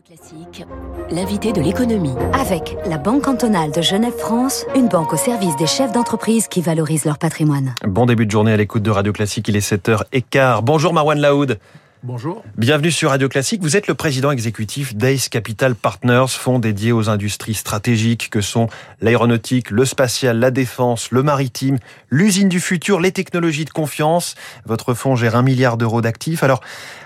Classique, 0.00 0.64
l'invité 1.10 1.52
de 1.52 1.60
l'économie. 1.60 2.14
Avec 2.32 2.78
la 2.86 2.96
Banque 2.96 3.24
cantonale 3.24 3.72
de 3.72 3.82
Genève-France, 3.82 4.64
une 4.74 4.88
banque 4.88 5.12
au 5.12 5.18
service 5.18 5.54
des 5.56 5.66
chefs 5.66 5.92
d'entreprise 5.92 6.48
qui 6.48 6.62
valorisent 6.62 7.04
leur 7.04 7.18
patrimoine. 7.18 7.74
Bon 7.86 8.06
début 8.06 8.24
de 8.24 8.30
journée 8.30 8.54
à 8.54 8.56
l'écoute 8.56 8.82
de 8.82 8.90
Radio 8.90 9.12
Classique, 9.12 9.48
il 9.48 9.56
est 9.56 9.60
7h15. 9.60 10.62
Bonjour 10.62 10.94
Marwan 10.94 11.18
Laoud. 11.18 11.58
Bonjour. 12.04 12.42
Bienvenue 12.56 12.90
sur 12.90 13.10
Radio 13.10 13.28
Classique. 13.28 13.62
Vous 13.62 13.76
êtes 13.76 13.86
le 13.86 13.94
président 13.94 14.32
exécutif 14.32 14.96
d'Ace 14.96 15.28
Capital 15.28 15.76
Partners, 15.76 16.26
fonds 16.30 16.58
dédié 16.58 16.90
aux 16.90 17.08
industries 17.08 17.54
stratégiques 17.54 18.28
que 18.28 18.40
sont 18.40 18.68
l'aéronautique, 19.00 19.70
le 19.70 19.84
spatial, 19.84 20.40
la 20.40 20.50
défense, 20.50 21.12
le 21.12 21.22
maritime, 21.22 21.78
l'usine 22.10 22.48
du 22.48 22.58
futur, 22.58 22.98
les 22.98 23.12
technologies 23.12 23.66
de 23.66 23.70
confiance. 23.70 24.34
Votre 24.66 24.94
fonds 24.94 25.14
gère 25.14 25.36
un 25.36 25.42
milliard 25.42 25.76
d'euros 25.76 26.00
d'actifs. 26.00 26.42
Alors, 26.42 26.60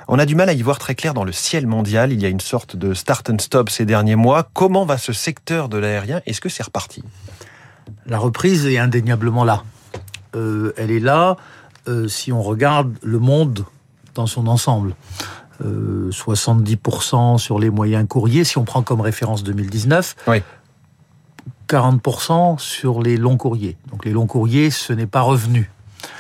on 0.09 0.19
a 0.19 0.25
du 0.25 0.35
mal 0.35 0.49
à 0.49 0.55
y 0.55 0.63
voir 0.63 0.79
très 0.79 0.95
clair 0.95 1.13
dans 1.13 1.25
le 1.25 1.33
ciel 1.33 1.67
mondial. 1.67 2.11
Il 2.11 2.23
y 2.23 2.25
a 2.25 2.31
une 2.31 2.41
sorte 2.41 2.75
de 2.75 2.95
start 2.95 3.29
and 3.29 3.39
stop 3.39 3.69
ces 3.69 3.85
derniers 3.85 4.17
mois. 4.17 4.49
Comment 4.55 4.87
va 4.87 4.97
ce 4.97 5.13
secteur 5.13 5.69
de 5.69 5.77
l'aérien? 5.77 6.23
Est-ce 6.25 6.41
que 6.41 6.49
c'est 6.49 6.63
reparti? 6.63 7.05
La 8.07 8.17
reprise 8.17 8.65
est 8.65 8.79
indéniablement 8.79 9.45
là. 9.45 9.63
Euh, 10.35 10.73
elle 10.79 10.91
est 10.91 11.01
là 11.01 11.37
euh, 11.87 12.09
si 12.09 12.33
on 12.33 12.43
regarde 12.43 12.95
le 13.03 13.19
monde 13.19 13.67
dans 14.17 14.27
son 14.27 14.47
ensemble. 14.47 14.95
Euh, 15.65 16.11
70% 16.11 17.39
sur 17.39 17.59
les 17.59 17.71
moyens 17.71 18.07
courriers, 18.07 18.45
si 18.45 18.59
on 18.59 18.65
prend 18.65 18.83
comme 18.83 19.01
référence 19.01 19.43
2019. 19.45 20.17
Oui. 20.27 20.43
40% 21.69 22.59
sur 22.59 23.03
les 23.03 23.17
longs 23.17 23.37
courriers. 23.37 23.77
Donc 23.91 24.05
les 24.05 24.13
longs 24.13 24.27
courriers, 24.27 24.71
ce 24.71 24.93
n'est 24.93 25.07
pas 25.07 25.23
revenu. 25.23 25.71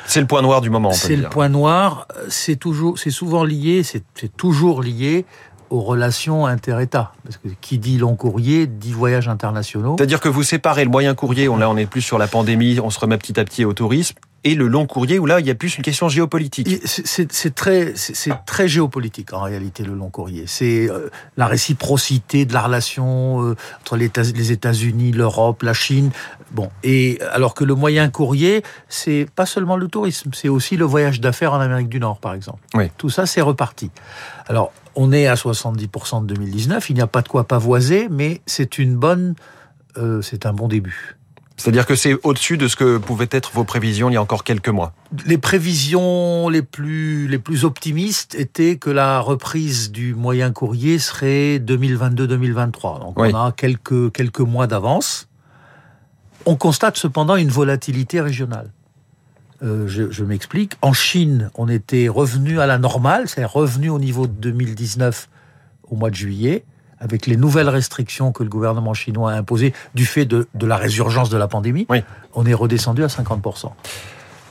C'est 0.06 0.20
le 0.20 0.26
point 0.26 0.42
noir 0.42 0.60
du 0.60 0.70
moment, 0.70 0.92
C'est 0.92 1.16
le 1.16 1.28
point 1.28 1.48
noir. 1.48 2.08
C'est 2.28 2.56
toujours, 2.56 2.98
c'est 2.98 3.10
souvent 3.10 3.44
lié, 3.44 3.82
c'est 3.82 4.04
toujours 4.36 4.82
lié 4.82 5.26
aux 5.70 5.80
relations 5.80 6.46
inter-États. 6.46 7.12
Parce 7.24 7.36
que 7.38 7.48
qui 7.60 7.78
dit 7.78 7.98
long 7.98 8.14
courrier 8.14 8.66
dit 8.66 8.92
voyages 8.92 9.28
internationaux. 9.28 9.96
C'est-à-dire 9.98 10.20
que 10.20 10.28
vous 10.28 10.42
séparez 10.42 10.84
le 10.84 10.90
moyen 10.90 11.14
courrier, 11.14 11.48
on, 11.48 11.56
là 11.56 11.68
on 11.68 11.76
est 11.76 11.86
plus 11.86 12.02
sur 12.02 12.18
la 12.18 12.28
pandémie, 12.28 12.78
on 12.80 12.90
se 12.90 12.98
remet 12.98 13.18
petit 13.18 13.38
à 13.38 13.44
petit 13.44 13.64
au 13.64 13.72
tourisme, 13.72 14.16
et 14.46 14.54
le 14.54 14.68
long 14.68 14.86
courrier 14.86 15.18
où 15.18 15.26
là 15.26 15.40
il 15.40 15.46
y 15.46 15.50
a 15.50 15.56
plus 15.56 15.76
une 15.76 15.82
question 15.82 16.08
géopolitique. 16.08 16.80
C'est- 16.86 17.54
très, 17.54 18.68
géopolitique 18.68 19.32
en 19.32 19.40
réalité 19.42 19.82
le 19.82 19.94
long 19.94 20.08
courrier. 20.08 20.44
C'est 20.46 20.88
euh, 20.88 21.10
la 21.36 21.46
réciprocité 21.46 22.46
de 22.46 22.52
la 22.54 22.62
relation 22.62 23.42
euh, 23.44 23.56
entre 23.80 23.96
les 23.96 24.06
États- 24.06 24.22
les 24.22 24.52
États-Unis, 24.52 25.10
l'Europe, 25.12 25.62
la 25.62 25.74
Chine. 25.74 26.10
Bon, 26.52 26.70
et 26.84 27.18
alors 27.32 27.54
que 27.54 27.64
le 27.64 27.74
moyen 27.74 28.08
courrier, 28.08 28.62
c'est 28.88 29.26
pas 29.34 29.46
seulement 29.46 29.76
le 29.76 29.88
tourisme, 29.88 30.30
c'est 30.32 30.48
aussi 30.48 30.76
le 30.76 30.84
voyage 30.84 31.20
d'affaires 31.20 31.52
en 31.52 31.60
Amérique 31.60 31.88
du 31.88 31.98
Nord, 31.98 32.20
par 32.20 32.34
exemple. 32.34 32.60
Oui. 32.74 32.84
Tout 32.98 33.10
ça, 33.10 33.26
c'est 33.26 33.40
reparti. 33.40 33.90
Alors, 34.46 34.72
on 34.94 35.12
est 35.12 35.26
à 35.26 35.34
70% 35.34 36.22
de 36.22 36.26
2019. 36.34 36.88
Il 36.90 36.94
n'y 36.94 37.02
a 37.02 37.08
pas 37.08 37.22
de 37.22 37.28
quoi 37.28 37.44
pavoiser, 37.48 38.06
mais 38.10 38.40
c'est 38.46 38.78
une 38.78 38.94
bonne, 38.96 39.34
euh, 39.96 40.22
c'est 40.22 40.46
un 40.46 40.52
bon 40.52 40.68
début. 40.68 41.16
C'est-à-dire 41.56 41.86
que 41.86 41.94
c'est 41.94 42.14
au-dessus 42.22 42.58
de 42.58 42.68
ce 42.68 42.76
que 42.76 42.98
pouvaient 42.98 43.28
être 43.30 43.50
vos 43.52 43.64
prévisions 43.64 44.10
il 44.10 44.14
y 44.14 44.16
a 44.16 44.22
encore 44.22 44.44
quelques 44.44 44.68
mois. 44.68 44.92
Les 45.24 45.38
prévisions 45.38 46.48
les 46.50 46.62
plus, 46.62 47.28
les 47.28 47.38
plus 47.38 47.64
optimistes 47.64 48.34
étaient 48.34 48.76
que 48.76 48.90
la 48.90 49.20
reprise 49.20 49.90
du 49.90 50.14
moyen 50.14 50.52
courrier 50.52 50.98
serait 50.98 51.58
2022-2023. 51.58 53.00
Donc 53.00 53.18
Oui. 53.18 53.30
on 53.32 53.36
a 53.46 53.52
quelques, 53.52 54.12
quelques 54.12 54.40
mois 54.40 54.66
d'avance. 54.66 55.28
On 56.44 56.56
constate 56.56 56.96
cependant 56.96 57.36
une 57.36 57.48
volatilité 57.48 58.20
régionale. 58.20 58.70
Euh, 59.62 59.88
je 59.88 60.10
je 60.10 60.22
m'explique. 60.22 60.74
En 60.82 60.92
Chine, 60.92 61.50
on 61.54 61.68
était 61.68 62.08
revenu 62.08 62.60
à 62.60 62.66
la 62.66 62.76
normale, 62.78 63.28
c'est 63.28 63.44
revenu 63.46 63.88
au 63.88 63.98
niveau 63.98 64.26
de 64.26 64.32
2019 64.32 65.28
au 65.88 65.96
mois 65.96 66.10
de 66.10 66.14
juillet, 66.14 66.64
avec 66.98 67.26
les 67.26 67.36
nouvelles 67.36 67.68
restrictions 67.68 68.32
que 68.32 68.42
le 68.42 68.48
gouvernement 68.48 68.94
chinois 68.94 69.32
a 69.32 69.36
imposées 69.36 69.72
du 69.94 70.06
fait 70.06 70.24
de, 70.24 70.48
de 70.54 70.66
la 70.66 70.76
résurgence 70.76 71.30
de 71.30 71.36
la 71.36 71.48
pandémie. 71.48 71.86
Oui. 71.88 72.02
On 72.34 72.46
est 72.46 72.54
redescendu 72.54 73.04
à 73.04 73.08
50%. 73.08 73.70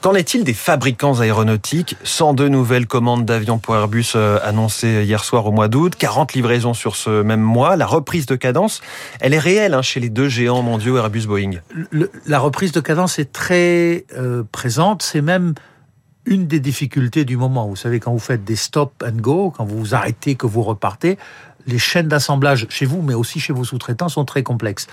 Qu'en 0.06 0.14
est-il 0.14 0.44
des 0.44 0.54
fabricants 0.54 1.20
aéronautiques 1.20 1.98
102 2.04 2.48
nouvelles 2.48 2.86
commandes 2.86 3.26
d'avions 3.26 3.58
pour 3.58 3.76
Airbus 3.76 4.12
euh, 4.16 4.38
annoncées 4.44 5.04
hier 5.04 5.24
soir 5.24 5.48
au 5.48 5.52
mois 5.52 5.68
d'août, 5.68 5.96
40 5.98 6.34
livraisons 6.34 6.76
sur 6.76 6.96
ce 6.96 7.24
même 7.24 7.42
mois. 7.42 7.76
La 7.76 7.88
reprise 7.88 8.28
de 8.28 8.36
cadence, 8.36 8.82
elle 9.20 9.34
est 9.34 9.40
réelle 9.40 9.74
hein, 9.74 9.82
chez 9.82 10.00
les 10.00 10.10
deux 10.12 10.30
géants 10.30 10.62
mondiaux 10.62 10.96
Airbus-Boeing. 10.98 11.60
la 12.28 12.38
reprise 12.38 12.72
de 12.72 12.82
cadence 12.82 13.18
est 13.18 13.32
très 13.32 14.06
euh, 14.16 14.44
présente. 14.52 15.02
C'est 15.02 15.22
même 15.22 15.56
une 16.28 16.46
des 16.46 16.60
difficultés 16.60 17.26
du 17.26 17.36
moment. 17.36 17.68
Vous 17.68 17.76
savez, 17.76 18.00
quand 18.00 18.12
vous 18.12 18.20
faites 18.20 18.44
des 18.44 18.56
stop 18.56 19.04
and 19.04 19.18
go, 19.20 19.52
quand 19.58 19.66
vous 19.66 19.80
vous 19.80 19.96
arrêtez, 19.96 20.36
que 20.36 20.46
vous 20.46 20.62
repartez, 20.62 21.18
les 21.68 21.80
chaînes 21.80 22.08
d'assemblage 22.08 22.68
chez 22.70 22.86
vous, 22.86 23.02
mais 23.02 23.14
aussi 23.14 23.40
chez 23.40 23.54
vos 23.54 23.64
sous-traitants, 23.64 24.10
sont 24.10 24.26
très 24.26 24.44
complexes. 24.44 24.88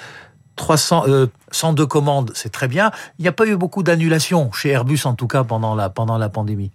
300, 0.57 1.05
euh, 1.09 1.27
102 1.51 1.87
commandes, 1.87 2.31
c'est 2.35 2.53
très 2.53 2.69
bien. 2.69 2.91
Il 3.19 3.23
n'y 3.23 3.29
a 3.29 3.33
pas 3.33 3.47
eu 3.47 3.57
beaucoup 3.57 3.83
d'annulations 3.83 4.53
chez 4.53 4.71
Airbus, 4.71 5.01
en 5.05 5.15
tout 5.15 5.27
cas, 5.27 5.45
pendant 5.45 5.75
la, 5.75 5.89
pendant 5.89 6.19
la 6.19 6.29
pandémie. 6.29 6.71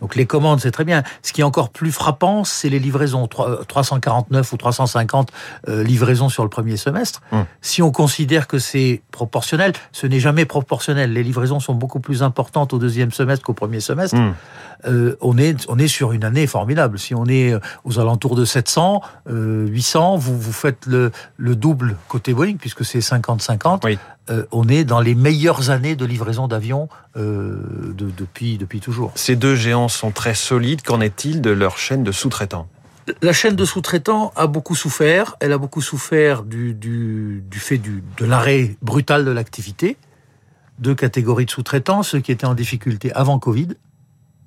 Donc 0.00 0.14
les 0.14 0.26
commandes, 0.26 0.60
c'est 0.60 0.70
très 0.70 0.84
bien. 0.84 1.02
Ce 1.22 1.32
qui 1.32 1.40
est 1.40 1.44
encore 1.44 1.70
plus 1.70 1.90
frappant, 1.92 2.44
c'est 2.44 2.68
les 2.68 2.78
livraisons. 2.78 3.26
Trois- 3.28 3.48
euh, 3.50 3.64
349 3.66 4.52
ou 4.52 4.56
350 4.56 5.30
euh, 5.68 5.82
livraisons 5.82 6.28
sur 6.28 6.42
le 6.42 6.48
premier 6.50 6.76
semestre. 6.76 7.22
Hum. 7.32 7.44
Si 7.62 7.82
on 7.82 7.90
considère 7.90 8.46
que 8.46 8.58
c'est 8.58 9.02
proportionnel, 9.10 9.72
ce 9.92 10.06
n'est 10.06 10.20
jamais 10.20 10.44
proportionnel. 10.44 11.12
Les 11.12 11.22
livraisons 11.22 11.60
sont 11.60 11.74
beaucoup 11.74 12.00
plus 12.00 12.22
importantes 12.22 12.72
au 12.74 12.78
deuxième 12.78 13.10
semestre 13.12 13.44
qu'au 13.44 13.54
premier 13.54 13.80
semestre. 13.80 14.16
Hmm. 14.16 14.34
Euh, 14.86 15.16
on, 15.22 15.38
est, 15.38 15.64
on 15.68 15.78
est 15.78 15.88
sur 15.88 16.12
une 16.12 16.24
année 16.24 16.46
formidable. 16.46 16.98
Si 16.98 17.14
on 17.14 17.24
est 17.26 17.54
aux 17.84 17.98
alentours 17.98 18.36
de 18.36 18.44
700, 18.44 19.00
euh, 19.30 19.66
800, 19.68 20.16
vous, 20.18 20.38
vous 20.38 20.52
faites 20.52 20.84
le, 20.86 21.10
le 21.38 21.56
double 21.56 21.96
côté 22.08 22.34
Boeing, 22.34 22.56
puisque 22.56 22.84
c'est 22.84 22.98
50-50. 22.98 23.80
Oui. 23.84 23.98
Euh, 24.28 24.44
on 24.50 24.68
est 24.68 24.82
dans 24.84 25.00
les 25.00 25.14
meilleures 25.14 25.70
années 25.70 25.94
de 25.96 26.04
livraison 26.04 26.48
d'avions 26.48 26.88
de- 27.16 28.10
depuis, 28.10 28.58
depuis 28.58 28.80
toujours. 28.80 29.12
Ces 29.14 29.36
deux 29.36 29.54
géants 29.54 29.85
sont 29.88 30.10
très 30.10 30.34
solides. 30.34 30.82
Qu'en 30.82 31.00
est-il 31.00 31.40
de 31.40 31.50
leur 31.50 31.78
chaîne 31.78 32.02
de 32.04 32.12
sous-traitants? 32.12 32.68
La 33.22 33.32
chaîne 33.32 33.54
de 33.54 33.64
sous-traitants 33.64 34.32
a 34.34 34.46
beaucoup 34.48 34.74
souffert. 34.74 35.36
Elle 35.40 35.52
a 35.52 35.58
beaucoup 35.58 35.80
souffert 35.82 36.42
du, 36.42 36.74
du, 36.74 37.42
du 37.48 37.58
fait 37.60 37.78
du, 37.78 38.02
de 38.18 38.24
l'arrêt 38.24 38.76
brutal 38.82 39.24
de 39.24 39.30
l'activité. 39.30 39.96
Deux 40.78 40.94
catégories 40.94 41.46
de 41.46 41.50
sous-traitants, 41.50 42.02
ceux 42.02 42.18
qui 42.20 42.32
étaient 42.32 42.46
en 42.46 42.54
difficulté 42.54 43.12
avant 43.12 43.38
Covid. 43.38 43.68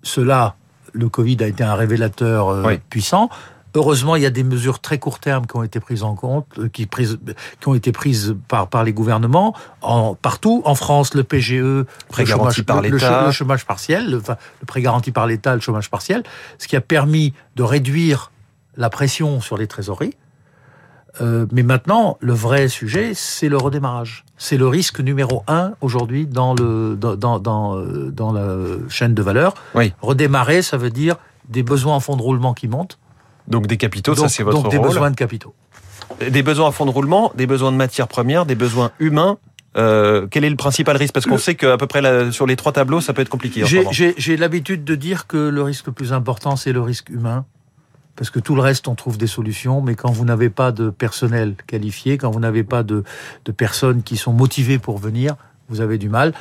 Ceux-là, 0.04 0.56
le 0.94 1.10
Covid 1.10 1.38
a 1.42 1.48
été 1.48 1.64
un 1.64 1.76
révélateur 1.76 2.50
euh, 2.50 2.64
Oui. 2.66 2.80
puissant. 2.90 3.30
Heureusement, 3.76 4.16
il 4.16 4.24
y 4.24 4.26
a 4.26 4.30
des 4.32 4.44
mesures 4.44 4.80
très 4.80 4.98
court 4.98 5.20
terme 5.20 5.46
qui 5.46 5.56
ont 5.56 5.64
été 5.64 5.80
prises 5.80 6.04
en 6.04 6.16
compte, 6.16 6.48
euh, 6.58 6.70
qui, 6.70 6.86
prises, 6.88 7.20
qui 7.60 7.68
ont 7.68 7.76
été 7.76 7.92
prises 7.92 8.36
par, 8.48 8.68
par 8.68 8.84
les 8.84 8.94
gouvernements 8.94 9.56
en, 9.82 10.16
partout. 10.16 10.62
En 10.66 10.76
France, 10.76 11.14
le 11.14 11.24
PGE, 11.24 11.86
Prêt 12.10 12.24
le 12.24 12.30
garanti 12.30 12.56
chômage- 12.62 12.66
par 12.66 12.82
le 12.82 12.90
l'État. 12.90 13.26
le 13.28 13.32
chômage 13.32 13.66
partiel, 13.66 14.10
le, 14.10 14.18
enfin, 14.18 14.38
le 14.62 14.66
prêt 14.66 14.82
garanti 14.82 15.12
par 15.12 15.28
l'État, 15.28 15.54
le 15.54 15.62
chômage 15.62 15.90
partiel, 15.90 16.24
ce 16.58 16.68
qui 16.68 16.76
a 16.76 16.82
permis 16.82 17.34
de 17.56 17.64
réduire 17.64 18.32
la 18.76 18.90
pression 18.90 19.40
sur 19.42 19.58
les 19.58 19.68
trésoreries. 19.68 20.14
Euh, 21.22 21.46
mais 21.52 21.64
maintenant, 21.64 22.18
le 22.22 22.34
vrai 22.34 22.68
sujet, 22.70 23.14
c'est 23.14 23.50
le 23.50 23.58
redémarrage. 23.58 24.24
C'est 24.38 24.58
le 24.58 24.68
risque 24.68 25.00
numéro 25.00 25.44
un 25.48 25.74
aujourd'hui 25.82 26.26
dans, 26.28 26.54
le, 26.54 26.96
dans, 26.96 27.16
dans, 27.16 27.40
dans, 27.40 27.76
euh, 27.78 28.10
dans 28.12 28.32
la 28.32 28.56
chaîne 28.90 29.14
de 29.14 29.22
valeur. 29.22 29.54
Oui. 29.76 29.92
Redémarrer, 30.02 30.62
ça 30.62 30.78
veut 30.78 30.92
dire 30.92 31.16
des 31.50 31.64
besoins 31.64 31.96
en 31.96 32.00
fonds 32.00 32.16
de 32.16 32.22
roulement 32.22 32.54
qui 32.54 32.68
montent. 32.68 33.00
Donc 33.50 33.68
des 33.68 33.78
capitaux, 33.78 34.16
ça 34.16 34.22
donc, 34.22 34.30
c'est 34.30 34.44
votre 34.44 34.62
donc 34.64 34.72
des 34.72 34.78
rôle. 34.78 34.88
besoins 34.88 35.12
de 35.12 35.16
capitaux. 35.16 35.54
Des 36.32 36.44
besoins 36.44 36.68
en 36.68 36.72
fonds 36.72 36.86
de 36.86 36.92
roulement, 36.92 37.32
des 37.36 37.48
besoins 37.48 37.72
de 37.72 37.78
matières 37.78 38.08
premières, 38.08 38.46
des 38.46 38.56
besoins 38.56 38.92
humains. 39.00 39.38
Euh, 39.78 40.28
quel 40.30 40.44
est 40.44 40.50
le 40.50 40.56
principal 40.56 40.98
risque? 40.98 41.14
Parce 41.14 41.26
qu'on 41.26 41.34
Le- 41.36 41.40
sait 41.40 41.56
qu'à 41.56 41.78
peu 41.78 41.86
près 41.88 42.32
sur 42.32 42.46
les 42.48 42.56
trois 42.56 42.72
tableaux, 42.72 43.02
ça 43.02 43.14
peut 43.14 43.22
être 43.22 43.30
compliqué. 43.30 43.64
j'ai 43.66 44.38
l'habitude 44.38 44.84
de 44.84 44.96
dire 44.96 45.28
que 45.28 45.38
le 45.38 45.62
risque 45.62 45.88
le 45.88 45.94
plus 45.94 46.14
important, 46.14 46.56
c'est 46.56 46.72
le 46.74 46.82
risque 46.82 47.10
humain. 47.10 47.46
Parce 48.16 48.32
que 48.32 48.40
tout 48.40 48.54
le 48.56 48.62
reste, 48.62 48.88
on 48.90 48.96
trouve 48.96 49.18
des 49.18 49.28
solutions, 49.28 49.80
mais 49.82 49.96
quand 49.96 50.12
vous 50.12 50.26
n'avez 50.26 50.50
pas 50.50 50.72
de 50.74 50.90
personnel 50.90 51.56
qualifié, 51.68 52.18
quand 52.18 52.30
vous 52.32 52.42
n'avez 52.42 52.64
pas 52.66 52.84
de, 52.84 53.04
de 53.46 53.52
personnes 53.54 54.04
qui 54.04 54.18
sont 54.18 54.34
motivées 54.34 54.78
pour 54.78 54.98
venir, 54.98 55.36
vous 55.70 55.80
avez 55.80 55.98
du 55.98 56.10
mal. 56.10 56.34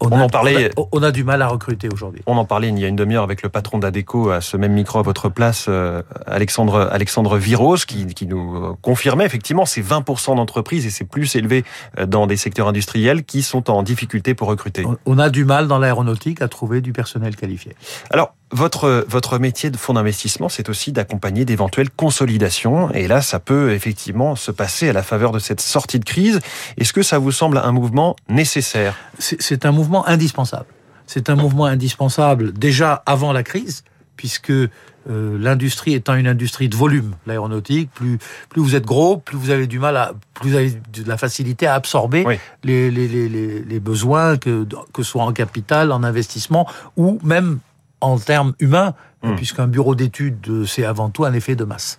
On 0.00 0.10
a, 0.10 0.16
en 0.22 0.28
parlait- 0.28 0.70
On 0.76 0.82
a, 0.82 0.86
on 0.92 1.02
a 1.02 1.10
du 1.12 1.24
mal 1.24 1.40
à 1.42 1.48
recruter 1.48 1.88
aujourd'hui. 1.92 2.22
On 2.26 2.36
en 2.36 2.44
parlait 2.44 2.68
il 2.68 2.78
y 2.78 2.84
a 2.84 2.88
une 2.88 2.96
demi-heure 2.96 3.22
avec 3.22 3.42
le 3.42 3.48
patron 3.48 3.78
d'Adeco 3.78 4.30
à 4.30 4.40
ce 4.40 4.56
même 4.56 4.72
micro 4.72 4.98
à 4.98 5.02
votre 5.02 5.28
place, 5.28 5.66
euh, 5.68 6.02
Alexandre, 6.26 6.88
Alexandre 6.90 7.36
Viros, 7.38 7.76
qui, 7.86 8.06
qui 8.06 8.26
nous 8.26 8.56
euh, 8.56 8.72
confirmait 8.82 9.24
effectivement 9.26 9.64
ces 9.66 9.82
20% 9.82 10.36
d'entreprises, 10.36 10.86
et 10.86 10.90
c'est 10.90 11.04
plus 11.04 11.34
élevé 11.36 11.64
euh, 11.98 12.06
dans 12.06 12.26
des 12.26 12.36
secteurs 12.36 12.68
industriels, 12.68 13.24
qui 13.24 13.42
sont 13.42 13.70
en 13.70 13.82
difficulté 13.82 14.34
pour 14.34 14.48
recruter. 14.48 14.84
On- 14.86 14.96
On 15.06 15.18
a 15.18 15.30
du 15.30 15.44
mal 15.44 15.68
dans 15.68 15.78
l'aéronautique 15.78 16.42
à 16.42 16.48
trouver 16.48 16.80
du 16.80 16.92
personnel 16.92 17.36
qualifié. 17.36 17.74
Alors, 18.10 18.34
votre, 18.50 19.04
votre 19.08 19.38
métier 19.38 19.70
de 19.70 19.76
fonds 19.76 19.94
d'investissement, 19.94 20.48
c'est 20.48 20.68
aussi 20.68 20.92
d'accompagner 20.92 21.44
d'éventuelles 21.44 21.90
consolidations. 21.90 22.90
Et 22.92 23.08
là, 23.08 23.20
ça 23.20 23.40
peut 23.40 23.72
effectivement 23.72 24.36
se 24.36 24.50
passer 24.50 24.88
à 24.88 24.92
la 24.92 25.02
faveur 25.02 25.32
de 25.32 25.38
cette 25.38 25.60
sortie 25.60 25.98
de 25.98 26.04
crise. 26.04 26.40
Est-ce 26.76 26.92
que 26.92 27.02
ça 27.02 27.18
vous 27.18 27.32
semble 27.32 27.58
un 27.58 27.72
mouvement 27.72 28.16
nécessaire? 28.28 28.96
C'est 29.18 29.66
un 29.66 29.72
mouvement 29.72 30.06
indispensable. 30.06 30.66
C'est 31.06 31.30
un 31.30 31.36
mouvement 31.36 31.64
indispensable 31.64 32.52
déjà 32.52 33.02
avant 33.06 33.32
la 33.32 33.42
crise, 33.42 33.82
puisque 34.16 34.50
euh, 34.50 35.38
l'industrie 35.38 35.94
étant 35.94 36.14
une 36.14 36.26
industrie 36.26 36.68
de 36.68 36.76
volume, 36.76 37.14
l'aéronautique, 37.26 37.90
plus 37.94 38.18
plus 38.50 38.60
vous 38.60 38.76
êtes 38.76 38.84
gros, 38.84 39.16
plus 39.16 39.38
vous 39.38 39.48
avez 39.48 39.66
du 39.66 39.78
mal 39.78 39.96
à, 39.96 40.12
plus 40.34 40.50
vous 40.50 40.56
avez 40.56 40.70
de 40.70 41.08
la 41.08 41.16
facilité 41.16 41.66
à 41.66 41.74
absorber 41.74 42.26
les, 42.62 42.90
les, 42.90 43.08
les, 43.08 43.28
les, 43.62 43.80
besoins 43.80 44.36
que 44.36 44.66
que 44.92 45.02
ce 45.02 45.12
soit 45.12 45.22
en 45.22 45.32
capital, 45.32 45.92
en 45.92 46.02
investissement 46.02 46.68
ou 46.98 47.18
même 47.22 47.58
en 48.00 48.18
termes 48.18 48.54
humains, 48.58 48.94
hmm. 49.22 49.34
puisqu'un 49.36 49.66
bureau 49.66 49.94
d'études 49.94 50.64
c'est 50.66 50.84
avant 50.84 51.10
tout 51.10 51.24
un 51.24 51.32
effet 51.32 51.56
de 51.56 51.64
masse. 51.64 51.98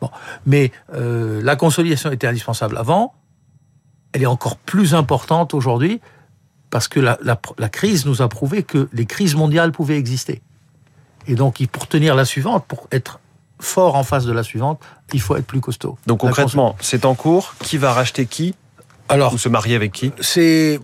Bon, 0.00 0.10
mais 0.44 0.72
euh, 0.94 1.40
la 1.42 1.56
consolidation 1.56 2.10
était 2.10 2.26
indispensable 2.26 2.76
avant, 2.76 3.14
elle 4.12 4.22
est 4.22 4.26
encore 4.26 4.56
plus 4.56 4.94
importante 4.94 5.54
aujourd'hui 5.54 6.00
parce 6.70 6.88
que 6.88 7.00
la, 7.00 7.18
la, 7.22 7.40
la 7.58 7.68
crise 7.68 8.06
nous 8.06 8.22
a 8.22 8.28
prouvé 8.28 8.62
que 8.62 8.88
les 8.92 9.06
crises 9.06 9.34
mondiales 9.34 9.72
pouvaient 9.72 9.98
exister. 9.98 10.42
Et 11.26 11.34
donc, 11.34 11.64
pour 11.68 11.86
tenir 11.86 12.14
la 12.14 12.24
suivante, 12.24 12.64
pour 12.66 12.88
être 12.92 13.20
fort 13.58 13.94
en 13.94 14.04
face 14.04 14.24
de 14.24 14.32
la 14.32 14.42
suivante, 14.42 14.80
il 15.12 15.20
faut 15.20 15.36
être 15.36 15.46
plus 15.46 15.60
costaud. 15.60 15.98
Donc 16.06 16.20
concrètement, 16.20 16.76
c'est 16.80 17.04
en 17.04 17.14
cours. 17.14 17.54
Qui 17.60 17.78
va 17.78 17.92
racheter 17.92 18.26
qui 18.26 18.54
Alors, 19.08 19.34
Ou 19.34 19.38
se 19.38 19.48
marier 19.48 19.76
avec 19.76 19.92
qui? 19.92 20.12
C'est 20.20 20.80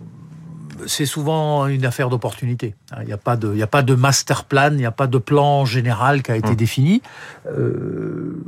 c'est 0.87 1.05
souvent 1.05 1.67
une 1.67 1.85
affaire 1.85 2.09
d'opportunité. 2.09 2.75
Il 3.01 3.07
n'y 3.07 3.13
a 3.13 3.17
pas 3.17 3.35
de, 3.35 3.53
il 3.55 3.61
a 3.61 3.67
pas 3.67 3.81
de 3.81 3.95
master 3.95 4.45
plan, 4.45 4.69
il 4.71 4.77
n'y 4.77 4.85
a 4.85 4.91
pas 4.91 5.07
de 5.07 5.17
plan 5.17 5.65
général 5.65 6.23
qui 6.23 6.31
a 6.31 6.35
été 6.35 6.49
hum. 6.49 6.55
défini. 6.55 7.01
Euh, 7.47 8.43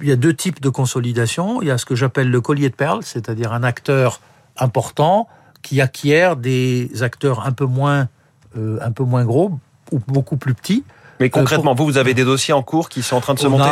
il 0.00 0.08
y 0.08 0.12
a 0.12 0.16
deux 0.16 0.34
types 0.34 0.60
de 0.60 0.68
consolidation. 0.68 1.62
Il 1.62 1.68
y 1.68 1.70
a 1.70 1.78
ce 1.78 1.84
que 1.84 1.94
j'appelle 1.94 2.30
le 2.30 2.40
collier 2.40 2.68
de 2.70 2.74
perles, 2.74 3.02
c'est-à-dire 3.02 3.52
un 3.52 3.62
acteur 3.62 4.20
important 4.56 5.28
qui 5.62 5.80
acquiert 5.80 6.36
des 6.36 7.02
acteurs 7.02 7.46
un 7.46 7.52
peu 7.52 7.64
moins, 7.66 8.08
euh, 8.56 8.78
un 8.80 8.92
peu 8.92 9.04
moins 9.04 9.24
gros 9.24 9.58
ou 9.90 10.00
beaucoup 10.06 10.36
plus 10.36 10.54
petits 10.54 10.84
mais 11.20 11.26
euh, 11.26 11.30
concrètement, 11.30 11.74
vous, 11.74 11.84
vous 11.84 11.98
avez 11.98 12.14
des 12.14 12.24
dossiers 12.24 12.54
en 12.54 12.62
cours 12.62 12.88
qui 12.88 13.02
sont 13.02 13.16
en 13.16 13.20
train 13.20 13.34
de 13.34 13.38
se 13.38 13.46
monter? 13.46 13.68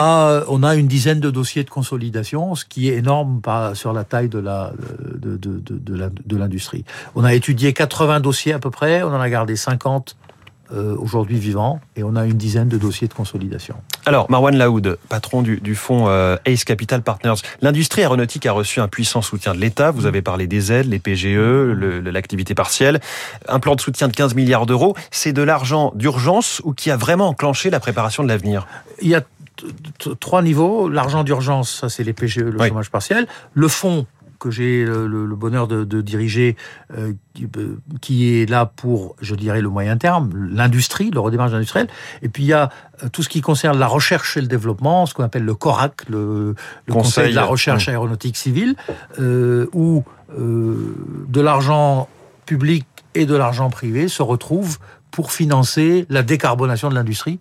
On 0.49 0.63
a 0.63 0.75
une 0.75 0.89
dizaine 0.89 1.21
de 1.21 1.31
dossiers 1.31 1.65
de 1.65 1.71
consolidation, 1.71 2.55
ce 2.55 2.65
qui 2.65 2.89
est 2.89 2.97
énorme 2.97 3.41
sur 3.75 3.93
la 3.93 4.05
taille 4.05 4.29
de 4.29 4.39
la 4.39 4.73
de, 5.19 5.37
de, 5.37 5.59
de, 5.59 6.13
de 6.25 6.37
l'industrie. 6.37 6.85
On 7.15 7.25
a 7.25 7.35
étudié 7.35 7.73
80 7.73 8.21
dossiers 8.21 8.53
à 8.53 8.59
peu 8.59 8.71
près, 8.71 9.03
on 9.03 9.09
en 9.09 9.21
a 9.21 9.31
gardé 9.31 9.57
50 9.57 10.17
euh, 10.73 10.97
aujourd'hui 10.99 11.39
vivants 11.39 11.79
et 11.95 12.03
on 12.03 12.17
a 12.17 12.25
une 12.27 12.37
dizaine 12.37 12.69
de 12.69 12.77
dossiers 12.77 13.07
de 13.07 13.15
consolidation. 13.15 13.77
Alors, 14.05 14.29
Marwan 14.33 14.57
Laoud, 14.57 14.99
patron 15.09 15.43
du, 15.43 15.61
du 15.61 15.77
fonds 15.77 16.09
euh, 16.09 16.37
Ace 16.45 16.65
Capital 16.65 17.03
Partners, 17.03 17.37
l'industrie 17.63 18.03
aéronautique 18.03 18.47
a 18.47 18.53
reçu 18.53 18.81
un 18.81 18.89
puissant 18.89 19.23
soutien 19.23 19.55
de 19.55 19.61
l'État. 19.61 19.93
Vous 19.93 20.07
avez 20.07 20.23
parlé 20.23 20.49
des 20.49 20.73
aides, 20.73 20.87
les 20.87 20.99
PGE, 20.99 21.37
l'activité 22.05 22.57
partielle. 22.57 23.01
Un 23.47 23.61
plan 23.61 23.77
de 23.77 23.81
soutien 23.81 24.09
de 24.09 24.13
15 24.13 24.35
milliards 24.35 24.67
d'euros. 24.67 24.97
C'est 25.13 25.33
de 25.33 25.43
l'argent 25.43 25.93
d'urgence 25.95 26.61
ou 26.65 26.73
qui 26.73 26.91
a 26.91 26.97
vraiment 26.97 27.29
enclenché 27.29 27.71
la 27.71 27.79
préparation 27.79 28.25
de 28.25 28.29
l'avenir? 28.29 28.67
Il 29.01 29.09
y 29.09 29.15
a 29.15 29.23
trois 30.19 30.43
niveaux. 30.43 30.89
L'argent 30.89 31.23
d'urgence, 31.23 31.71
ça 31.71 31.89
c'est 31.89 32.03
les 32.03 32.13
PGE, 32.13 32.39
le 32.39 32.59
chômage 32.59 32.91
partiel. 32.91 33.29
Le 33.55 33.69
fonds 33.69 34.07
que 34.47 34.53
j'ai 34.53 34.85
le, 34.85 35.27
bonheur 35.35 35.67
de, 35.67 36.01
diriger, 36.01 36.57
euh, 36.97 37.13
euh, 37.57 37.77
qui, 38.01 38.41
est 38.41 38.49
là 38.49 38.67
pour, 38.67 39.17
je 39.21 39.35
dirais, 39.35 39.61
le 39.61 39.69
moyen 39.69 39.97
terme, 39.97 40.31
l'industrie, 40.35 41.11
le 41.11 41.21
redémarrage 41.21 41.55
industriel. 41.55 41.89
Et 42.23 42.29
puis 42.29 42.45
il 42.45 42.47
y 42.47 42.53
a 42.53 42.71
euh, 43.03 43.09
tout 43.09 43.23
ce 43.23 43.29
qui 43.29 43.41
concerne 43.41 43.79
la 43.79 43.89
recherche 43.89 44.37
et 44.37 44.41
le 44.41 44.47
développement, 44.47 45.07
ce 45.07 45.15
qu'on 45.15 45.25
appelle 45.25 45.45
le 45.45 45.55
CORAC, 45.55 46.09
le, 46.09 46.55
Conseil, 46.89 47.31
de 47.31 47.37
la 47.37 47.45
recherche 47.45 47.89
aéronautique 47.89 48.37
civile, 48.37 48.77
où 49.19 50.05
de 50.39 51.41
l'argent 51.41 52.09
public 52.47 52.87
et 53.15 53.27
de 53.27 53.35
l'argent 53.35 53.71
privé 53.71 54.09
se 54.09 54.23
retrouvent 54.23 54.79
pour 55.11 55.33
financer 55.33 56.07
la 56.09 56.23
décarbonation 56.23 56.89
de 56.89 56.95
l'industrie, 56.95 57.41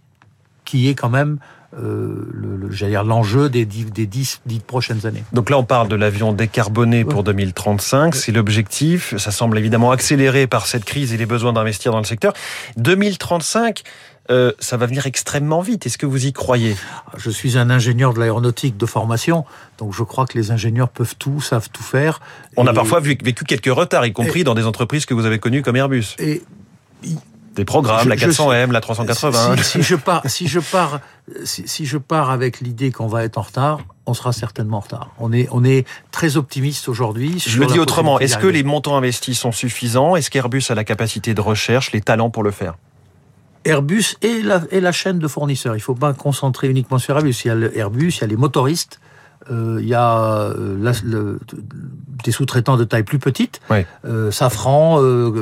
qui 0.64 0.90
est 0.90 0.96
quand 0.96 1.10
même 1.10 1.38
euh, 1.78 2.30
le, 2.32 3.04
l'enjeu 3.04 3.50
des, 3.50 3.66
des 3.66 4.06
10, 4.06 4.42
prochaines 4.66 5.06
années. 5.06 5.24
Donc 5.34 5.50
là, 5.50 5.58
on 5.58 5.64
parle 5.64 5.88
de 5.88 5.96
l'avion 5.96 6.34
décarboné 6.34 7.06
pour 7.06 7.24
2035. 7.24 8.16
C'est 8.16 8.32
l'objectif. 8.32 9.16
Ça 9.18 9.32
semble 9.32 9.58
évidemment 9.58 9.92
accéléré 9.92 10.48
par 10.48 10.68
cette 10.68 10.86
crise 10.86 11.14
et 11.14 11.18
les 11.18 11.26
besoins 11.26 11.54
d'investir 11.54 11.92
dans 11.92 11.98
le 11.98 12.06
secteur. 12.06 12.34
2035, 12.78 13.84
euh, 14.32 14.52
ça 14.60 14.78
va 14.78 14.86
venir 14.86 15.06
extrêmement 15.06 15.62
vite. 15.62 15.86
Est-ce 15.86 15.98
que 15.98 16.06
vous 16.06 16.26
y 16.26 16.34
croyez? 16.34 16.76
Je 17.18 17.30
suis 17.30 17.58
un 17.58 17.70
ingénieur 17.70 18.14
de 18.14 18.20
l'aéronautique 18.20 18.78
de 18.78 18.86
formation, 18.86 19.46
donc 19.78 19.94
je 19.94 20.04
crois 20.04 20.26
que 20.26 20.38
les 20.38 20.52
ingénieurs 20.52 20.90
peuvent 20.90 21.16
tout, 21.18 21.42
savent 21.42 21.70
tout 21.72 21.84
faire. 21.84 22.22
On 22.58 22.66
a 22.68 22.74
parfois 22.74 23.00
vécu 23.00 23.46
quelques 23.46 23.74
retards, 23.74 24.06
y 24.06 24.14
compris 24.14 24.44
dans 24.44 24.56
des 24.56 24.66
entreprises 24.66 25.06
que 25.06 25.14
vous 25.14 25.26
avez 25.26 25.40
connues 25.40 25.62
comme 25.62 25.76
Airbus. 25.76 26.16
Et 26.20 26.42
des 27.56 27.66
programmes, 27.66 28.10
la 28.10 28.16
400M, 28.16 28.72
la 28.72 28.82
380. 28.82 29.56
Si, 29.64 29.82
je 29.82 29.96
pars, 29.96 30.22
si 30.26 30.48
je 30.48 30.60
pars, 30.60 31.00
si, 31.44 31.86
je 31.86 31.98
pars 31.98 32.30
avec 32.30 32.60
l'idée 32.60 32.92
qu'on 32.92 33.08
va 33.08 33.24
être 33.24 33.38
en 33.38 33.42
retard, 33.42 33.80
on 34.06 34.14
sera 34.14 34.34
certainement 34.34 34.78
en 34.78 34.82
retard. 34.82 35.12
On 35.20 35.32
est, 35.34 35.48
on 35.52 35.64
est 35.64 35.88
très 36.12 36.38
optimiste 36.38 36.88
aujourd'hui. 36.90 37.42
Je 37.46 37.60
le 37.60 37.66
dis 37.66 37.80
autrement. 37.80 38.20
Est-ce 38.20 38.38
que 38.38 38.48
les 38.48 38.64
montants 38.64 38.98
investis 38.98 39.40
sont 39.40 39.52
suffisants? 39.52 40.16
Est-ce 40.16 40.30
qu'Airbus 40.30 40.64
a 40.70 40.76
la 40.76 40.84
capacité 40.84 41.34
de 41.34 41.42
recherche, 41.42 41.92
les 41.92 42.02
talents 42.02 42.30
pour 42.30 42.44
le 42.44 42.52
faire? 42.52 42.76
Airbus 43.66 44.16
et 44.22 44.44
la, 44.44 44.62
et 44.70 44.80
la 44.80 44.92
chaîne 44.92 45.18
de 45.18 45.28
fournisseurs. 45.28 45.74
Il 45.74 45.80
ne 45.80 45.84
faut 45.84 45.96
pas 45.96 46.14
concentrer 46.14 46.70
uniquement 46.70 47.00
sur 47.00 47.16
Airbus. 47.16 47.36
Il 47.46 47.48
y 47.48 47.52
a 47.52 47.56
Airbus, 47.76 48.10
il 48.18 48.22
y 48.22 48.24
a 48.24 48.28
les 48.28 48.36
motoristes, 48.36 49.00
euh, 49.52 49.80
il 49.82 49.88
y 49.88 49.94
a 49.94 50.20
euh, 50.20 50.94
le, 51.04 51.40
des 52.24 52.32
sous-traitants 52.32 52.78
de 52.78 52.84
taille 52.84 53.04
plus 53.04 53.20
petite, 53.20 53.62
euh, 54.06 54.32
Safran 54.32 55.02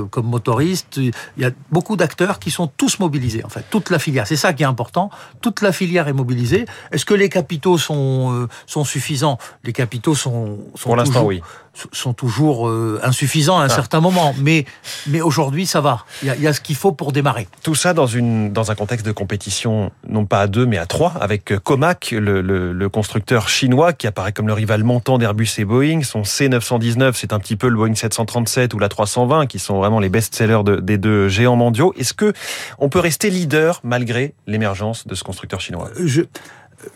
comme 0.10 0.28
motoriste. 0.28 0.98
Il 0.98 1.14
y 1.38 1.46
a 1.46 1.52
beaucoup 1.72 1.96
d'acteurs 1.96 2.40
qui 2.40 2.52
sont 2.52 2.68
tous 2.68 3.00
mobilisés, 3.00 3.44
en 3.44 3.50
fait, 3.50 3.66
toute 3.70 3.90
la 3.90 4.00
filière. 4.00 4.28
C'est 4.28 4.36
ça 4.36 4.54
qui 4.54 4.64
est 4.64 4.68
important. 4.68 5.10
Toute 5.42 5.62
la 5.62 5.72
filière 5.72 6.08
est 6.08 6.14
mobilisée. 6.14 6.66
Est-ce 6.92 7.06
que 7.06 7.14
les 7.14 7.30
capitaux 7.30 7.78
sont, 7.78 8.48
sont 8.66 8.84
suffisants? 8.84 9.38
Les 9.64 9.74
capitaux 9.74 10.16
sont, 10.16 10.60
sont 10.76 10.90
Pour 10.90 10.96
l'instant, 10.96 11.24
oui 11.24 11.42
sont 11.92 12.14
toujours 12.14 12.72
insuffisants 13.02 13.58
à 13.58 13.64
un 13.64 13.66
ah. 13.66 13.70
certain 13.70 14.00
moment. 14.00 14.36
Mais, 14.40 14.66
mais 15.08 15.22
aujourd'hui, 15.22 15.66
ça 15.66 15.82
va. 15.82 16.06
Il 16.22 16.28
y, 16.28 16.32
a, 16.32 16.36
il 16.36 16.42
y 16.42 16.48
a 16.48 16.54
ce 16.54 16.62
qu'il 16.62 16.76
faut 16.76 16.92
pour 16.92 17.12
démarrer. 17.12 17.48
Tout 17.64 17.76
ça 17.76 17.94
dans, 17.94 18.06
une, 18.06 18.54
dans 18.54 18.72
un 18.72 18.76
contexte 18.76 19.06
de 19.06 19.12
compétition, 19.12 19.92
non 20.08 20.26
pas 20.26 20.42
à 20.42 20.48
deux, 20.48 20.66
mais 20.66 20.78
à 20.78 20.86
trois, 20.86 21.14
avec 21.20 21.58
Comac, 21.64 22.12
le, 22.12 22.42
le, 22.42 22.74
le 22.74 22.90
constructeur 22.90 23.50
chinois 23.50 23.94
qui 23.94 24.08
apparaît 24.08 24.32
comme 24.32 24.48
le 24.48 24.54
rival 24.54 24.84
montant 24.84 25.18
d'Airbus 25.18 25.50
et 25.58 25.66
Boeing. 25.66 26.04
Son 26.04 26.24
C919, 26.64 27.14
c'est 27.14 27.34
un 27.34 27.40
petit 27.40 27.56
peu 27.56 27.68
le 27.68 27.76
Boeing 27.76 27.96
737 27.96 28.74
ou 28.74 28.80
la 28.80 28.90
320, 28.90 29.46
qui 29.48 29.60
sont 29.60 29.78
vraiment 29.78 30.00
les 30.00 30.10
best-sellers 30.10 30.64
des 30.82 30.98
deux 30.98 31.28
géants 31.28 31.56
mondiaux. 31.56 31.94
Est-ce 31.98 32.14
que 32.14 32.34
on 32.80 32.90
peut 32.90 33.00
rester 33.00 33.30
leader 33.30 33.80
malgré 33.84 34.34
l'émergence 34.48 35.08
de 35.08 35.16
ce 35.16 35.24
constructeur 35.24 35.62
chinois? 35.62 35.90
Je 36.04 36.24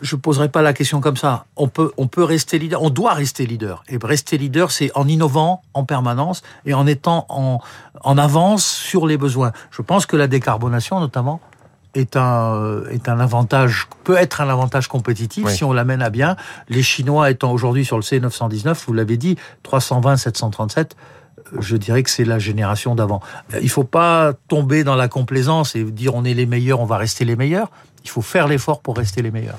je 0.00 0.16
poserai 0.16 0.48
pas 0.48 0.62
la 0.62 0.72
question 0.72 1.00
comme 1.00 1.16
ça. 1.16 1.46
On 1.56 1.68
peut, 1.68 1.92
rester 2.22 2.58
leader, 2.58 2.82
on 2.82 2.90
doit 2.90 3.14
rester 3.14 3.46
leader. 3.46 3.82
Et 3.88 3.98
rester 4.02 4.38
leader, 4.38 4.70
c'est 4.70 4.90
en 4.94 5.08
innovant 5.08 5.62
en 5.74 5.84
permanence 5.84 6.42
et 6.66 6.74
en 6.74 6.86
étant 6.86 7.26
en 7.28 8.18
avance 8.18 8.66
sur 8.66 9.06
les 9.06 9.16
besoins. 9.16 9.52
Je 9.70 9.82
pense 9.82 10.06
que 10.06 10.16
la 10.16 10.26
décarbonation, 10.26 11.00
notamment, 11.00 11.40
est 11.98 12.16
un, 12.16 12.54
euh, 12.54 12.90
est 12.90 13.08
un 13.08 13.20
avantage, 13.20 13.88
peut 14.04 14.16
être 14.16 14.40
un 14.40 14.48
avantage 14.48 14.88
compétitif 14.88 15.48
si 15.48 15.64
on 15.64 15.72
l'amène 15.72 16.02
à 16.02 16.10
bien. 16.10 16.36
Les 16.68 16.82
Chinois 16.82 17.30
étant 17.30 17.52
aujourd'hui 17.52 17.84
sur 17.84 17.96
le 17.96 18.02
C919, 18.02 18.76
vous 18.86 18.92
l'avez 18.92 19.16
dit, 19.16 19.36
320, 19.62 20.16
737, 20.16 20.96
euh, 21.38 21.56
je 21.60 21.76
dirais 21.76 22.02
que 22.02 22.10
c'est 22.10 22.24
la 22.24 22.38
génération 22.38 22.94
d'avant. 22.94 23.20
Euh, 23.54 23.58
il 23.62 23.70
faut 23.70 23.84
pas 23.84 24.32
tomber 24.48 24.84
dans 24.84 24.96
la 24.96 25.08
complaisance 25.08 25.74
et 25.76 25.84
dire 25.84 26.14
on 26.14 26.24
est 26.24 26.34
les 26.34 26.46
meilleurs, 26.46 26.80
on 26.80 26.86
va 26.86 26.96
rester 26.96 27.24
les 27.24 27.36
meilleurs. 27.36 27.70
Il 28.04 28.10
faut 28.10 28.22
faire 28.22 28.48
l'effort 28.48 28.80
pour 28.80 28.96
rester 28.96 29.22
les 29.22 29.30
meilleurs. 29.30 29.58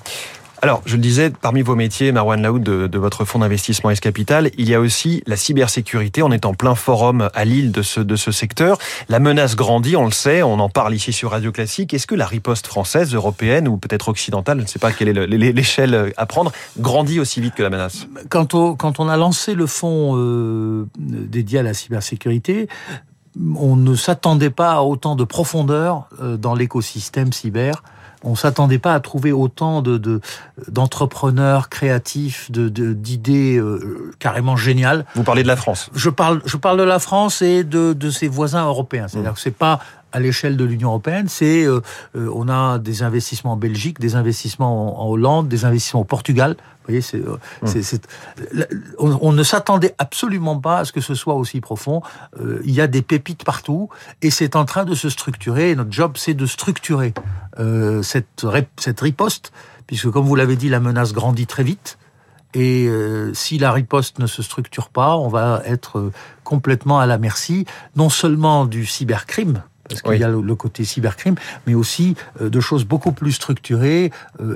Alors, 0.62 0.82
je 0.86 0.98
le 0.98 1.02
disais, 1.02 1.30
parmi 1.30 1.62
vos 1.62 1.76
métiers, 1.76 2.12
Marwan 2.12 2.42
Laoud, 2.42 2.62
de, 2.62 2.98
votre 2.98 3.24
fonds 3.24 3.40
d'investissement 3.40 3.92
S-Capital, 3.92 4.52
il 4.58 4.68
y 4.68 4.76
a 4.76 4.82
aussi 4.82 5.24
la 5.26 5.38
cybersécurité. 5.38 6.22
On 6.22 6.32
est 6.32 6.46
en 6.46 6.54
plein 6.54 6.76
forum 6.76 7.30
à 7.34 7.46
Lille 7.46 7.72
de 7.72 7.82
ce, 7.82 8.02
de 8.02 8.16
ce 8.18 8.32
secteur. 8.32 8.78
La 9.08 9.20
menace 9.20 9.56
grandit, 9.56 9.96
on 9.96 10.04
le 10.04 10.12
sait, 10.12 10.44
on 10.44 10.60
en 10.60 10.68
parle 10.68 10.94
ici 10.94 11.14
sur 11.14 11.32
Radio 11.32 11.54
Classique. 11.54 11.94
Est-ce 11.94 12.08
que 12.08 12.16
la 12.16 12.26
riposte 12.26 12.68
française, 12.68 13.14
européenne 13.14 13.70
ou 13.70 13.78
peut-être 13.78 14.10
occidentale, 14.10 14.58
je 14.58 14.64
ne 14.64 14.68
sais 14.68 14.80
pas 14.80 14.92
quelle 14.92 15.18
est 15.18 15.28
l'échelle 15.28 16.14
à 16.18 16.26
prendre, 16.26 16.52
grandit 16.78 17.22
aussi 17.22 17.40
vite 17.40 17.56
que 17.56 17.64
la 17.64 17.70
menace? 17.70 18.08
Quand 18.28 18.54
on, 18.54 18.76
quand 18.76 19.00
on 19.00 19.08
a 19.08 19.16
lancé 19.16 19.56
le 19.56 19.66
fonds 19.66 20.18
euh, 20.18 20.88
dédié 20.98 21.60
à 21.60 21.64
la 21.64 21.74
cybersécurité, 21.74 22.68
on 23.56 23.78
ne 23.78 23.96
s'attendait 23.96 24.50
pas 24.50 24.74
à 24.74 24.82
autant 24.82 25.16
de 25.16 25.24
profondeur 25.24 26.10
euh, 26.22 26.36
dans 26.36 26.54
l'écosystème 26.54 27.32
cyber 27.32 27.82
on 28.24 28.36
s'attendait 28.36 28.80
pas 28.80 28.94
à 28.94 29.00
trouver 29.00 29.32
autant 29.32 29.82
de 29.82 30.22
d'entrepreneurs 30.68 31.70
créatifs, 31.70 32.52
de 32.52 32.70
d'idées 32.94 33.58
euh, 33.58 34.12
carrément 34.20 34.56
géniales. 34.56 35.06
Vous 35.16 35.24
parlez 35.24 35.44
de 35.44 35.48
la 35.48 35.56
France. 35.56 35.90
Je 35.94 36.10
parle 36.10 36.42
je 36.46 36.58
parle 36.58 36.78
de 36.78 36.84
la 36.84 37.00
France 37.00 37.42
et 37.42 37.64
de 37.64 37.94
de 37.94 38.10
ses 38.10 38.28
voisins 38.28 38.66
européens. 38.66 39.08
C'est-à-dire 39.08 39.32
mmh. 39.32 39.36
que 39.36 39.40
c'est 39.40 39.52
pas 39.52 39.80
à 40.12 40.20
l'échelle 40.20 40.58
de 40.58 40.66
l'Union 40.66 40.90
européenne, 40.90 41.28
c'est 41.28 41.66
euh, 41.66 41.82
euh, 42.16 42.32
on 42.34 42.50
a 42.50 42.80
des 42.80 43.04
investissements 43.04 43.54
en 43.54 43.58
Belgique, 43.58 44.00
des 44.00 44.16
investissements 44.16 45.02
en, 45.02 45.10
Hollande, 45.10 45.48
des 45.48 45.66
investissements 45.66 46.02
au 46.02 46.06
Portugal. 46.06 46.56
Vous 46.58 46.94
voyez, 46.94 47.02
c'est, 47.02 47.20
mmh. 47.20 48.00
on, 48.98 49.20
on, 49.22 49.32
ne 49.32 49.44
s'attendait 49.44 49.94
absolument 50.00 50.60
pas 50.60 50.80
à 50.80 50.86
ce 50.86 50.92
que 50.92 51.02
ce 51.02 51.14
soit 51.14 51.36
aussi 51.36 51.62
profond. 51.62 52.02
il 52.64 52.72
y 52.72 52.82
a 52.82 52.88
des 52.88 53.04
pépites 53.04 53.44
partout 53.44 53.90
et 54.24 54.32
c'est 54.32 54.56
en 54.56 54.66
train 54.66 54.86
de 54.86 54.96
se 54.96 55.10
structurer. 55.10 55.70
Et 55.70 55.76
notre 55.76 55.92
job, 55.92 56.14
c'est 56.16 56.34
de 56.34 56.48
structurer 56.48 57.14
euh, 57.60 58.02
cette, 58.04 58.46
cette 58.78 59.02
riposte, 59.02 59.52
puisque 59.86 60.10
comme 60.10 60.26
vous 60.26 60.36
l'avez 60.36 60.56
dit, 60.56 60.70
la 60.70 60.80
menace 60.80 61.14
grandit 61.14 61.48
très 61.48 61.64
vite. 61.64 61.98
Et 62.54 62.88
euh, 62.88 63.34
si 63.34 63.58
la 63.58 63.72
riposte 63.72 64.20
ne 64.20 64.28
se 64.28 64.42
structure 64.42 64.90
pas, 64.90 65.18
on 65.18 65.28
va 65.28 65.62
être 65.66 66.00
euh, 66.00 66.12
complètement 66.44 67.00
à 67.00 67.06
la 67.06 67.18
merci, 67.18 67.66
non 67.96 68.10
seulement 68.10 68.66
du 68.66 68.86
cybercrime, 68.86 69.62
parce 69.90 70.02
qu'il 70.02 70.20
y 70.20 70.24
a 70.24 70.30
le 70.30 70.56
côté 70.56 70.86
cybercrime, 70.86 71.36
mais 71.68 71.74
aussi 71.74 72.16
euh, 72.42 72.50
de 72.50 72.60
choses 72.60 72.86
beaucoup 72.86 73.12
plus 73.12 73.34
structurées, 73.34 74.12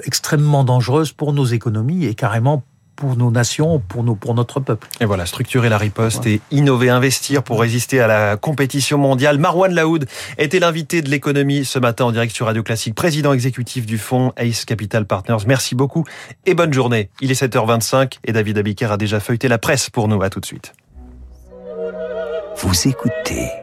extrêmement 0.05 0.63
dangereuses 0.63 1.11
pour 1.11 1.33
nos 1.33 1.45
économies 1.45 2.05
et 2.05 2.13
carrément 2.13 2.63
pour 2.95 3.15
nos 3.15 3.31
nations, 3.31 3.79
pour, 3.79 4.03
nos, 4.03 4.15
pour 4.15 4.33
notre 4.33 4.59
peuple. 4.59 4.87
Et 5.01 5.05
voilà, 5.05 5.25
structurer 5.25 5.69
la 5.69 5.77
riposte 5.77 6.25
et 6.25 6.41
innover, 6.51 6.89
investir 6.89 7.43
pour 7.43 7.59
résister 7.59 7.99
à 7.99 8.07
la 8.07 8.37
compétition 8.37 8.97
mondiale. 8.97 9.37
Marwan 9.37 9.73
Laoud 9.73 10.05
était 10.37 10.59
l'invité 10.59 11.01
de 11.01 11.09
l'économie 11.09 11.65
ce 11.65 11.79
matin 11.79 12.05
en 12.05 12.11
direct 12.11 12.33
sur 12.33 12.45
Radio 12.45 12.63
Classique, 12.63 12.95
président 12.95 13.33
exécutif 13.33 13.85
du 13.85 13.97
fonds 13.97 14.31
Ace 14.37 14.65
Capital 14.65 15.05
Partners. 15.05 15.43
Merci 15.47 15.75
beaucoup 15.75 16.05
et 16.45 16.53
bonne 16.53 16.73
journée. 16.73 17.09
Il 17.21 17.31
est 17.31 17.41
7h25 17.41 18.19
et 18.25 18.31
David 18.31 18.57
Abiker 18.57 18.91
a 18.91 18.97
déjà 18.97 19.19
feuilleté 19.19 19.47
la 19.47 19.57
presse 19.57 19.89
pour 19.89 20.07
nous. 20.07 20.21
À 20.21 20.29
tout 20.29 20.39
de 20.39 20.45
suite. 20.45 20.73
Vous 22.57 22.87
écoutez 22.87 23.62